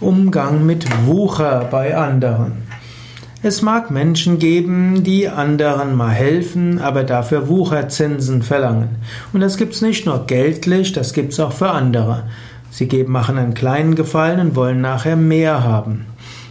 [0.00, 2.64] Umgang mit Wucher bei anderen.
[3.42, 8.96] Es mag Menschen geben, die anderen mal helfen, aber dafür Wucherzinsen verlangen.
[9.32, 12.24] Und das gibt's nicht nur geldlich, das gibt's auch für andere.
[12.70, 16.04] Sie geben, machen einen kleinen Gefallen und wollen nachher mehr haben.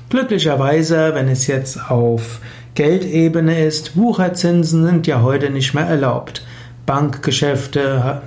[0.10, 2.40] Glücklicherweise, wenn es jetzt auf
[2.74, 6.44] Geldebene ist, Wucherzinsen sind ja heute nicht mehr erlaubt.
[6.86, 8.22] Bankgeschäfte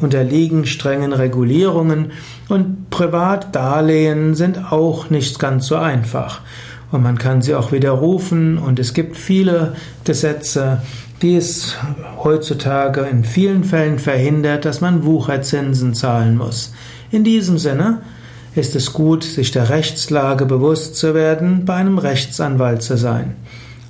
[0.00, 2.12] unterliegen strengen Regulierungen
[2.48, 6.40] und Privatdarlehen sind auch nicht ganz so einfach.
[6.90, 10.80] Und man kann sie auch widerrufen und es gibt viele Gesetze,
[11.20, 11.76] die es
[12.22, 16.72] heutzutage in vielen Fällen verhindert, dass man Wucherzinsen zahlen muss.
[17.10, 18.02] In diesem Sinne
[18.54, 23.36] ist es gut, sich der Rechtslage bewusst zu werden, bei einem Rechtsanwalt zu sein.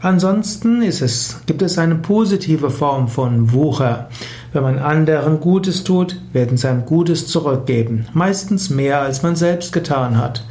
[0.00, 4.08] Ansonsten es, gibt es eine positive Form von Wucher.
[4.52, 9.72] Wenn man anderen Gutes tut, werden sie einem Gutes zurückgeben, meistens mehr als man selbst
[9.72, 10.44] getan hat.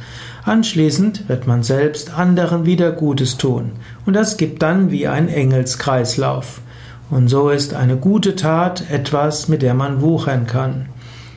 [0.44, 3.72] Anschließend wird man selbst anderen wieder Gutes tun,
[4.04, 6.60] und das gibt dann wie ein Engelskreislauf.
[7.10, 10.90] Und so ist eine gute Tat etwas, mit der man wuchern kann.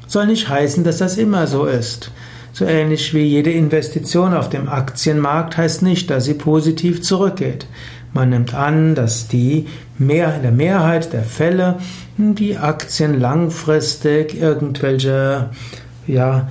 [0.06, 2.12] Soll nicht heißen, dass das immer so ist.
[2.54, 7.66] So ähnlich wie jede Investition auf dem Aktienmarkt heißt nicht, dass sie positiv zurückgeht.
[8.14, 9.68] Man nimmt an, dass die
[9.98, 11.78] mehr, in der Mehrheit der Fälle
[12.18, 15.50] die Aktien langfristig irgendwelche
[16.08, 16.48] ja,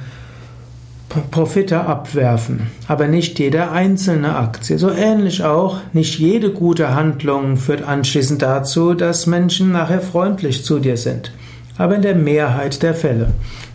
[1.31, 4.79] Profite abwerfen, aber nicht jede einzelne Aktie.
[4.79, 10.79] So ähnlich auch, nicht jede gute Handlung führt anschließend dazu, dass Menschen nachher freundlich zu
[10.79, 11.33] dir sind,
[11.81, 13.29] aber in der Mehrheit der Fälle.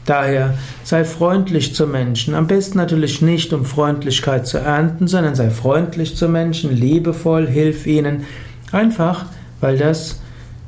[0.05, 0.53] Daher
[0.83, 2.35] sei freundlich zu Menschen.
[2.35, 7.87] Am besten natürlich nicht, um Freundlichkeit zu ernten, sondern sei freundlich zu Menschen, liebevoll, hilf
[7.87, 8.25] ihnen.
[8.71, 9.25] Einfach,
[9.59, 10.21] weil das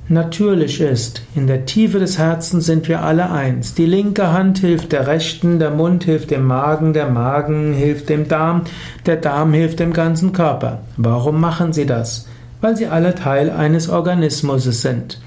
[0.10, 1.22] natürlich ist.
[1.36, 3.76] In der Tiefe des Herzens sind wir alle eins.
[3.76, 8.28] Die linke Hand hilft der rechten, der Mund hilft dem Magen, der Magen hilft dem
[8.28, 8.64] Darm,
[9.06, 10.80] der Darm hilft dem ganzen Körper.
[10.98, 12.28] Warum machen sie das?
[12.62, 15.20] Weil sie alle Teil eines Organismus sind.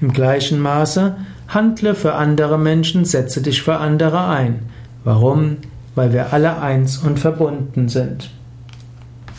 [0.00, 1.16] Im gleichen Maße
[1.48, 4.60] Handle für andere Menschen, setze dich für andere ein.
[5.04, 5.58] Warum?
[5.94, 8.30] Weil wir alle eins und verbunden sind.